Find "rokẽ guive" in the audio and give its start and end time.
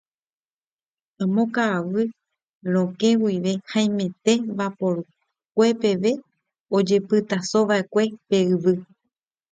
2.73-3.51